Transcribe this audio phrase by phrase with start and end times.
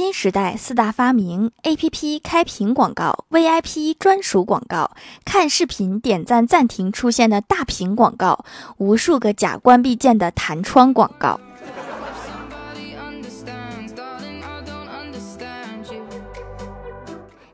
[0.00, 4.92] 新时代四大发明：APP 开屏广告、VIP 专属广告、
[5.26, 8.42] 看视频点赞暂停出现的大屏广告、
[8.78, 11.38] 无数个假关闭键的弹窗广告。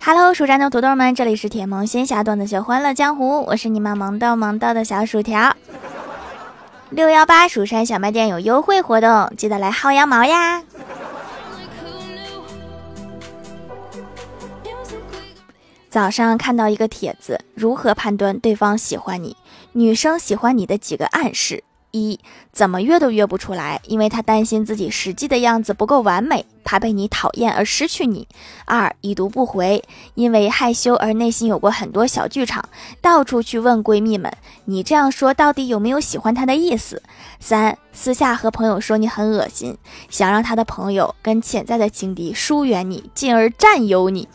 [0.01, 5.57] Hello，薯站的土豆们，这里是铁萌仙侠段子秀欢乐江湖，我是你们萌豆萌豆的小薯条。
[6.91, 10.63] 六幺八蜀山小卖店有优惠活动，记得来薅羊毛呀！
[15.97, 19.35] 早上看到一个帖子，如何判断对方喜欢你？
[19.73, 21.65] 女生喜欢你的几个暗示。
[21.91, 22.21] 一
[22.53, 28.29] 怎么约都约不出来，因为她担心自己实际的样子不够完美，怕被你讨厌而失去你。
[28.67, 29.83] 二已读不回，
[30.15, 32.63] 因为害羞而内心有过很多小剧场，
[33.01, 34.31] 到处去问闺蜜们，
[34.67, 37.03] 你这样说到底有没有喜欢他的意思？
[37.41, 39.79] 三私下和朋友说你很恶心，
[40.11, 44.29] 想让他的朋友跟潜在的情敌疏远你，进而占有你。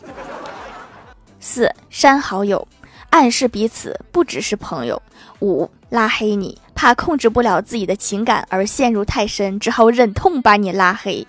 [1.42, 2.66] 四删好友，
[3.10, 5.02] 暗示彼此不只是朋友。
[5.40, 6.56] 五拉黑你。
[6.74, 11.24] 怕控制不了自己的情感而陷入太深，只好忍痛把你拉黑。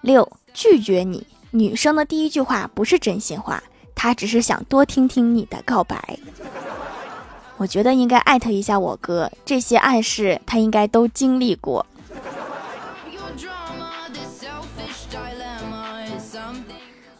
[0.00, 3.62] 六拒绝你，女生的第一句话不是真心话，
[3.94, 6.18] 她只是想多听听你的告白。
[7.56, 11.86] 我觉得应该艾特一下我哥，这些暗示他应该都经历过。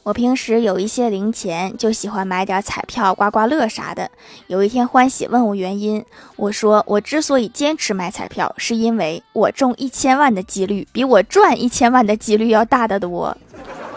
[0.06, 4.08] 我平时有一些零钱，就喜欢买点彩票、刮刮乐啥的。
[4.46, 6.04] 有一天，欢喜问我原因，
[6.36, 13.36] 我说我之所以坚持买彩票，是因为我中一千万的几率比我赚一千万的几率要大得多。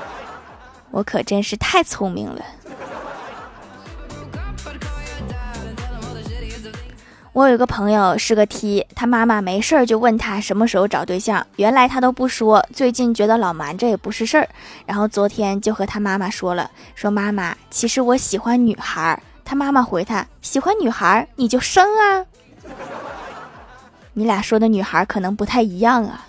[0.90, 2.44] 我可真是太聪明了。
[7.40, 14.46] 我有个朋友是个 T，他妈妈没事儿就问他什么时候找对象，原来他都不说，最近觉得老瞒着也不是事儿，
[14.86, 19.22] 然后昨天就和他妈妈说了，说妈妈，其实我喜欢女孩儿。
[19.46, 22.26] 他妈妈回他，喜欢女孩儿你就生啊，
[24.12, 26.26] 你俩说的女孩儿可能不太一样啊。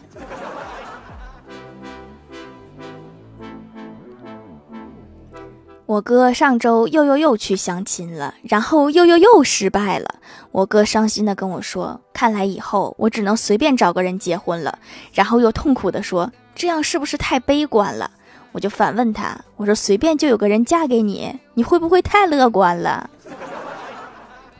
[5.91, 10.15] 我哥上周又又又去相亲了，然后又又又失败了。
[10.53, 14.79] 我哥伤心的跟我说：“看来以后我只能随便找个人结婚了。”
[15.13, 18.09] 然后又痛苦的说：“这样是不是太悲观了？”
[18.53, 23.11] 我就反问他：“我说随便就有个人嫁给你，你会不会太乐观了？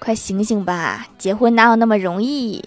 [0.01, 2.65] 快醒醒吧，结婚哪有那么容易？”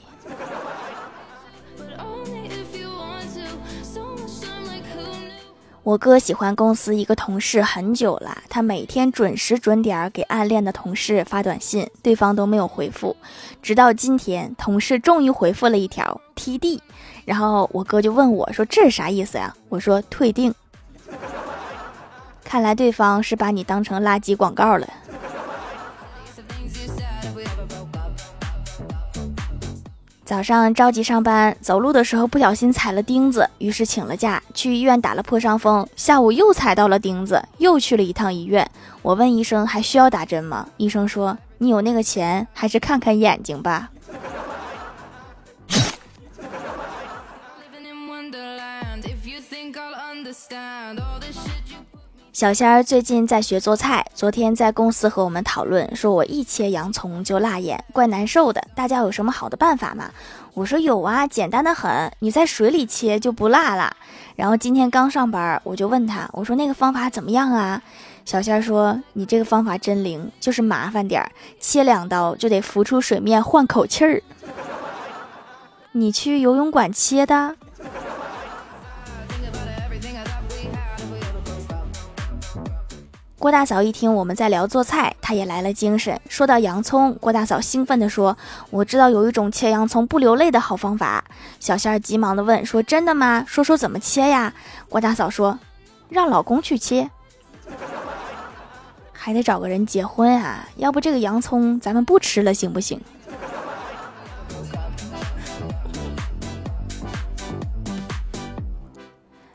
[5.84, 13.14] 我哥喜欢公司一个同事很久了，他每天准时准点给暗恋的同事发短信，对方都没有回复。
[13.62, 16.80] 直到今天，同事终于回复了一条 “TD”，
[17.26, 20.56] 然后我哥就问我说：“这是啥意思呀？”我说：“退订。”
[22.46, 24.88] 看来对方是把你当成垃圾广告了。
[30.26, 35.86] 早上着急上班，走路的时候不小心踩了钉子，于是请了假，去医院打了破伤风。
[35.98, 38.68] 下午又踩到了钉子，又去了一趟医院。
[39.02, 40.66] 我问医生还需要打针吗？
[40.78, 43.90] 医生说你有那个钱，还是看看眼睛吧。
[52.34, 58.60] 小仙儿最近在学做菜，昨天在公司和我们讨论，说我一切洋葱就辣眼，怪难受的。
[58.74, 60.10] 大家有什么好的办法吗？
[60.56, 63.96] 我说有啊，简单的很，你在水里切就不辣了。
[64.36, 67.80] 然后今天刚上班，我就问他，我说那个方法怎么样啊？
[68.26, 74.24] 小仙儿说你这个方法真灵，就是麻烦点儿，切两刀就得浮出水面换口气儿。
[75.94, 77.56] 你去游泳馆切的？
[83.44, 86.18] 郭大嫂一听我们在聊做菜，她也来了精神。
[86.30, 88.38] 说到洋葱，郭大嫂兴奋地说
[88.72, 91.22] ：“我知道有一种切洋葱不流泪的好方法。”
[91.60, 93.44] 小仙儿急忙地问：“说真的吗？
[93.46, 94.54] 说说怎么切呀？”
[94.88, 95.60] 郭大嫂说
[96.08, 97.10] ：“让老公去切，
[99.12, 100.66] 还得找个人结婚啊！
[100.78, 103.02] 要不这个洋葱咱们不吃了，行不行？”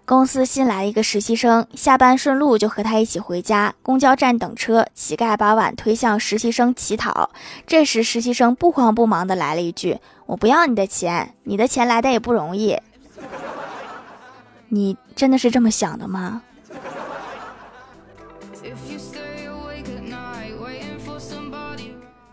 [0.08, 3.74] 公司新来一个实习生，下班顺路就和他一起回家。
[3.82, 7.28] 公交站等车，乞丐把碗推向实习生乞讨。
[7.66, 12.74] 这时，实习生不慌不忙的来了一句：“我不要你的钱，你的钱来的也不容易。”
[14.70, 16.40] 你真的是这么想的吗？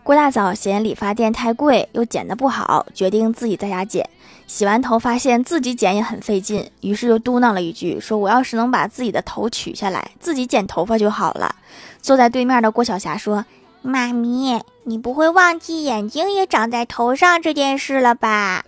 [0.02, 4.08] 郭大嫂嫌理发店太贵，又剪得不好，决定自己在家剪。
[4.46, 11.54] 洗完头发现自己剪也很费劲，于是就嘟囔了一句：“说我要是能把自己的头取下来，自己剪头发就好了。”
[12.00, 13.44] 坐在对面的郭晓霞说
[13.82, 18.64] ：“妈咪，你不会忘记眼睛也长在头上这件事了吧？”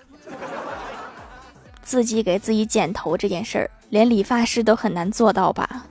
[1.83, 5.85] 自己给自己剪头这件事儿，连理发师都很难做到吧？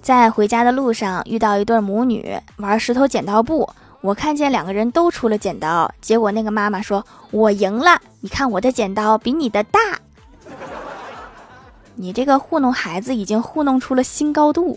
[0.00, 3.68] 在回家的路上遇到一对母女玩石头剪刀布，
[4.02, 9.78] 我看见两个人都出了剪刀，结果那个妈妈说：“我赢了，你看我的剪刀比你的大。”
[11.94, 14.76] 你这个糊弄孩子已经糊弄出了新高度。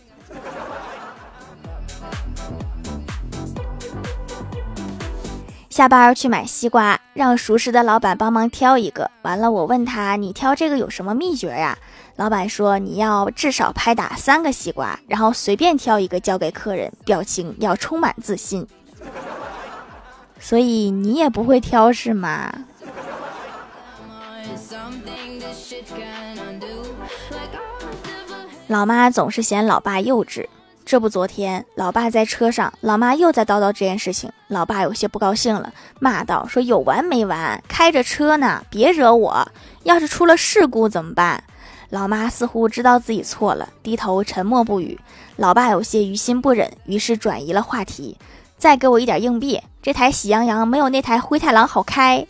[5.71, 9.09] 下班去买西瓜，让熟识的老板帮忙挑一个。
[9.23, 11.75] 完了，我问他：“你挑这个有什么秘诀呀？”
[12.15, 18.65] 老板说：“你要至少拍打三个西瓜，然后随便挑一个交给客人，表情要充满自信。
[20.39, 22.53] 所以你也不会挑是吗？”
[28.67, 30.47] 老妈总是嫌老爸幼稚，
[30.83, 37.61] 这不，昨天老爸在车上，老妈又在叨叨这件事情，老爸有些不高兴了，骂道：“说有完没完？
[37.67, 39.47] 开着车呢，别惹我！
[39.83, 41.43] 要是出了事故怎么办？”
[41.91, 44.99] 老妈似乎知道自己错了，低头沉默不语。
[45.35, 48.17] 老爸有些于心不忍，于是转移了话题
[48.57, 52.25] ：“再给我一点硬币，这台喜羊羊没有那台灰太狼好开。”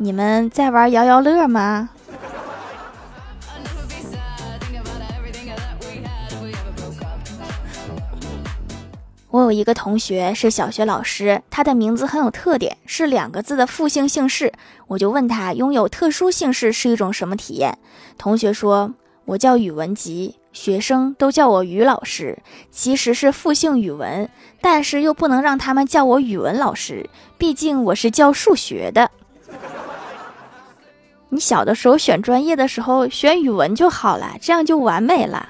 [0.00, 1.88] 你们在玩摇摇乐吗？
[9.30, 14.52] 我有一个同学是小学老师，他的名字很有特点，是两个字的复姓姓氏。
[14.86, 17.76] 我就问他，拥有特殊姓氏是一种什么体验？
[18.16, 18.94] 同学说
[19.26, 22.38] ：“我叫宇文吉，学生都叫我于老师，
[22.70, 24.28] 其实是复姓宇文，
[24.60, 29.10] 但是又不能让他们叫我语文老师，毕竟我是教数学的。
[31.30, 35.48] 你小的时候选专业的时候选语文就好了，这样就完美了。”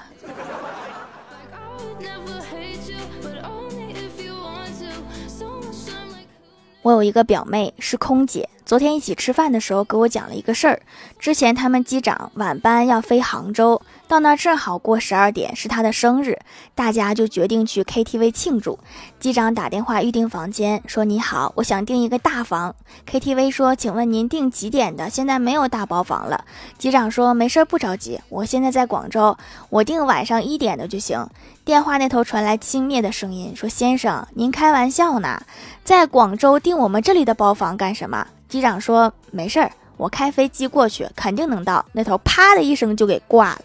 [6.81, 10.79] 我有一个表妹是空姐，昨天一起吃饭的时候给我讲了一个事儿。
[11.17, 16.37] 之前他们机长晚班要飞杭州，到那儿正好过十二点，是他的生日，
[16.75, 18.77] 大家就决定去 KTV 庆祝。
[19.19, 22.75] 机长打电话预订房间，说：“你好，我想订一个大房。
[23.09, 25.09] ”KTV 说：“请问您订几点的？
[25.09, 26.45] 现在没有大包房了。”
[26.77, 29.35] 机长说：“没事，不着急，我现在在广州，
[29.71, 31.27] 我订晚上一点的就行。”
[31.69, 35.39] 电话那头传来轻蔑的声音，说：“先生，您开玩笑呢？
[35.83, 43.61] 在广州订我们这里的包房干什么？”机长说：“没事儿，我开飞机过去，肯定能到。”那头啪的一声就给挂了。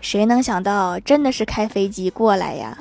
[0.00, 2.78] 谁能想到，真的是开飞机过来呀？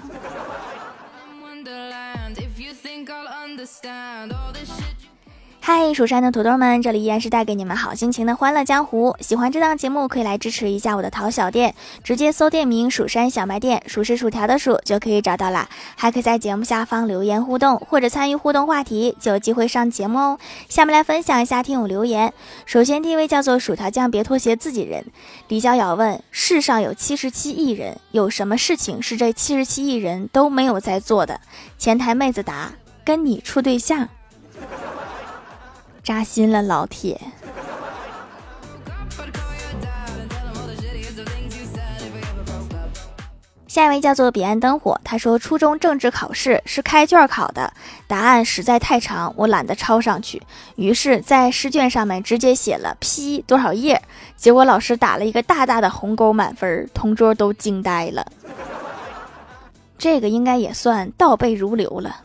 [5.70, 9.14] 嗨，蜀山的土豆们，这里依然是带给你们好心情的欢乐江湖。
[9.20, 15.68] 喜欢这档节目，可以来支持一下我的淘小店，直接搜店名“蜀山小卖店”，数是薯条的数就可以找到啦。
[15.98, 20.40] 还可以在节目下方留言互动，或者参与互动话题，就有机会上节目哦。
[20.70, 22.34] 下面来分享一下听友留言。
[22.66, 25.04] 首先第一位叫做薯条酱，别拖鞋自己人。
[25.50, 31.42] 李逍遥问：世上有七十七亿人，有什么事情是这七十七亿人都没有在做的？
[31.78, 32.72] 前台妹子答：
[33.04, 34.08] 跟你处对象。
[36.08, 37.20] 扎心了，老铁。
[43.68, 47.74] 下一位叫做彼岸灯火，他说初中政治考试是开卷考的，
[48.08, 50.42] 答案实在太长，我懒得抄上去，
[50.78, 54.02] 于是，在试卷上面直接写了批多少页，
[54.38, 58.26] 结果老师打了一个大大的红勾，满分，同桌都惊呆了。
[59.98, 62.22] 这个应该也算倒背如流了。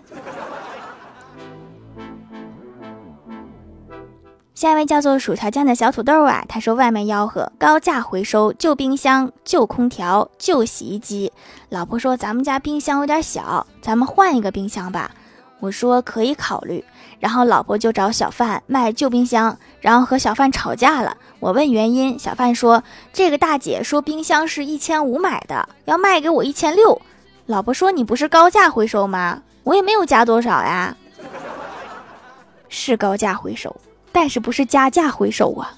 [4.55, 11.33] 下一位叫做薯条酱的小土豆啊，他说外卖吆喝高价回收旧冰箱、旧空调、旧洗衣机。
[11.71, 15.11] 老婆说咱们家冰箱有点小，咱们换一个冰箱吧。
[15.59, 16.85] 我说可以考虑。
[17.19, 21.17] 然后老婆就找小贩卖旧冰箱，然后和小贩吵架了。
[21.41, 22.83] 我问原因，小贩说
[23.13, 27.01] 这个大姐说冰箱是一千五买的，要卖给我一千六。
[27.47, 29.43] 老婆说你不是高价回收吗？
[29.65, 30.95] 我也没有加多少呀。
[32.69, 33.75] 是高价回收。
[34.13, 35.75] 但是不是加价回收啊？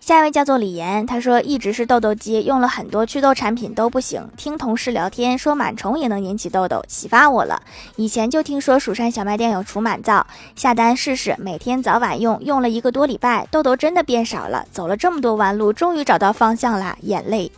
[0.00, 4.28] 下一位叫做李岩，他说一直是痘痘肌，用了很多祛痘产品都不行。
[4.36, 7.62] 听同事聊天说螨虫也能引起痘痘，启发我了。
[7.96, 14.66] 以前就听说蜀山小卖店有除螨皂，下单试试，每天早晚用，用了一个多礼拜，痘痘真的变少了。
[14.70, 17.50] 走了这么多弯路，终于找到方向了，眼泪。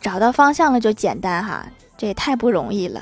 [0.00, 1.66] 找到方向了就简单哈，
[1.98, 3.00] 这也太不容易了。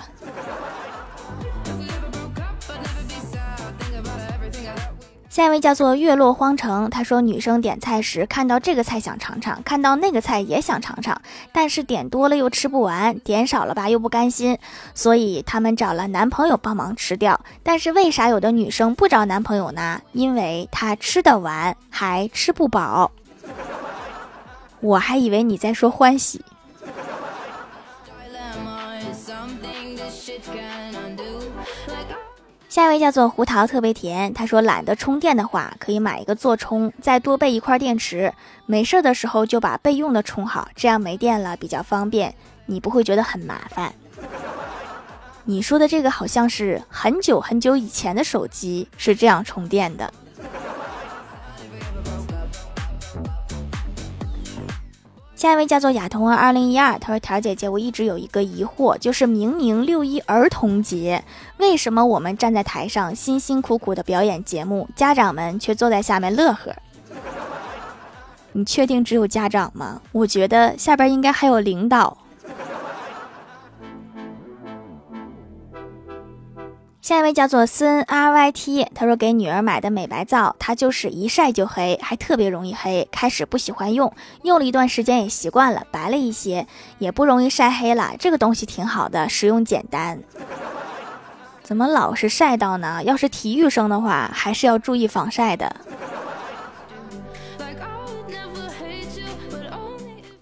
[5.33, 11.23] 下一位叫做月落荒城，他说女生点菜时看到这个菜想尝尝，看到那个菜也想尝尝，
[11.53, 14.59] 但是点多了又吃不完，点少了吧又不甘心，
[14.93, 17.41] 所以他们找了男朋友帮忙吃掉。
[17.63, 20.03] 但是为啥有的女生不找男朋友呢？
[20.13, 23.11] 因为她吃得完还吃不饱。
[24.81, 26.45] 我还以为你在说欢喜。
[32.73, 34.33] 下一位叫做胡桃，特别甜。
[34.33, 38.33] 他说懒得充电的话，可以买一个座充，再多备一块电池，
[38.65, 43.93] 没事的时候就把备用的充好，这样没电了比较方便，你不会觉得很麻烦。
[45.45, 50.11] 你说的这个好像是很久很久以前的手机是这样充电的。
[55.43, 61.25] 下一位叫做亚童儿二零一二，他说：“条姐姐，我一直有一个疑惑，就是明明六一儿童节，
[61.57, 66.73] 为什么我们站在台上辛辛苦苦的表演节目，家长们却坐在下面乐呵？
[68.53, 70.01] 你确定只有家长吗？
[70.13, 72.17] 我觉得下边应该还有领导。”
[77.03, 83.09] 下一位叫做森 R Y T，他说给女儿买的美白皂，它就是一晒就黑，还特别容易黑。
[83.11, 86.65] 开始不喜欢用，用了一段时间也习惯了，白了一些，
[86.99, 88.13] 也不容易晒黑了。
[88.21, 90.21] 这个东西挺好的，实用简单。
[91.65, 93.03] 怎么老是晒到呢？
[93.03, 95.75] 要是体育生的话，还是要注意防晒的。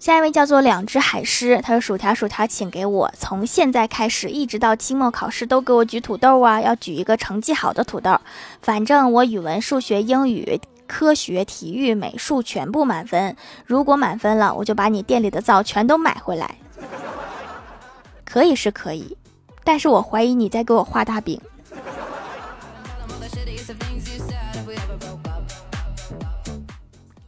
[0.00, 6.58] 下一位叫做两只海狮，他说：“薯条，薯条，请给我从现在开始一直到期末考试都给我举土豆啊！
[6.58, 8.18] 要举一个成绩好的土豆，
[8.62, 13.36] 反正我语文、数学、英语、科学、体育、美术全部满分。
[13.66, 16.54] 如果满分了，我就把你店里的皂全都买回来。
[18.24, 19.18] 可以是可以，
[19.64, 21.38] 但是我怀疑你在给我画大饼。”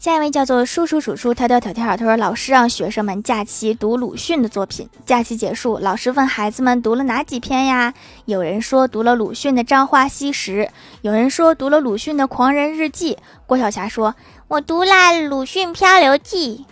[0.02, 4.88] 下一位叫做叔叔叔叔跳跳跳跳，他说老师让学生们假期读鲁迅的作品。
[5.06, 7.94] 假期结束，老师问孩子们读了哪几篇呀？
[8.24, 10.64] 有人说读了鲁迅的《朝花夕拾》，
[11.02, 13.14] 有人说读了鲁迅的《狂人日记》。
[13.46, 14.16] 郭晓霞说
[14.48, 16.66] ：“我读了鲁迅《漂流记》。”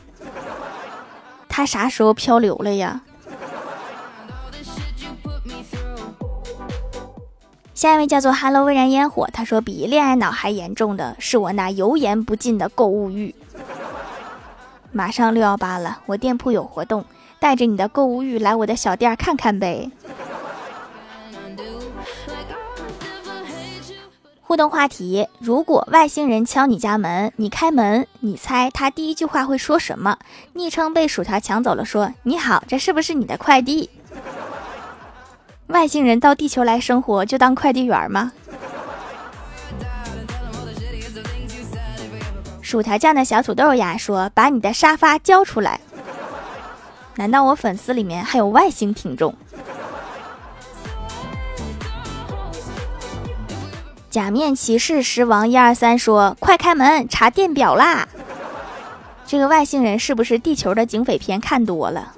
[1.48, 3.02] 他啥时候漂流了呀？
[7.80, 13.34] 下一位叫做 Hello 微燃烟火，他说比恋爱脑还严重的是我那油盐不进的购物欲。
[14.92, 17.02] 马上六幺八了，我店铺有活动，
[17.38, 19.90] 带着你的购物欲来我的小店看看呗。
[24.42, 30.18] 互动话题：如果外星人敲你家门，你开门，你猜他第一句话会说什么？
[30.52, 33.88] 昵称被薯条抢走了，说你好，这是不是你的快递？
[35.70, 38.32] 外星人到地球来生活，就当快递员吗？
[42.60, 45.80] 薯条酱的小土豆呀说：“把你的沙发交出来。”
[47.16, 49.34] 难道我粉丝里面还有外星听众？
[54.08, 58.08] 假面骑士狮王一二三说：“快开门，查电表啦！”
[59.26, 62.12] 这个外星人是不是地球的警匪片看多了？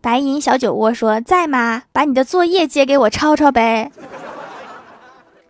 [0.00, 1.82] 白银小酒窝说：“在吗？
[1.92, 3.90] 把你的作业借给我抄抄呗。”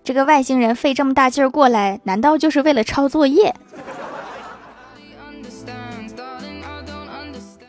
[0.03, 3.55] 这个外星人费这么大劲儿过来，难道就是为了抄作业？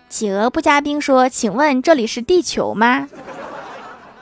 [0.08, 3.10] 企鹅不加冰说：“请问这里是地球吗？”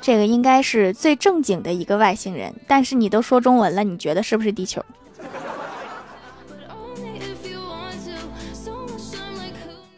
[0.01, 4.83] 这个应该是最正经的一个外星人，但是你都说中文了，你觉得是不是地球？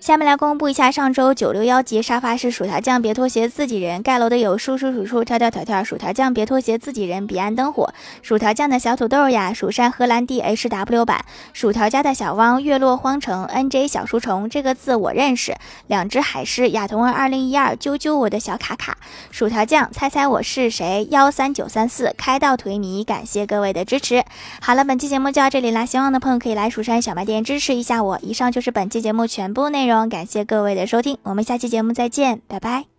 [0.10, 11.24] 下面来公布一下上周九六幺级沙发是薯条酱，别拖鞋，自己人盖楼的有叔叔、叔叔、跳跳、跳跳、薯条酱，别拖鞋，自己人，彼岸灯火，薯条酱的小土豆呀，蜀山荷兰弟 H W 版，
[11.54, 18.98] 薯条家的小汪，月落荒城，N J 小书虫，这个字我认识，两只海狮，亚童儿二零一二，啾啾我的小卡卡，
[19.30, 21.08] 薯条酱，猜猜我是谁？
[21.12, 24.24] 幺三九三四，开到颓靡，感谢各位的支持。
[24.60, 28.18] 好了，本期节目就到这里啦，希望的朋友可以来蜀山小卖店支持一下我。
[28.24, 29.99] 以上就是本期节目全部内容。
[30.08, 32.99] 感谢各位的收听，我们下期节目再见，拜拜。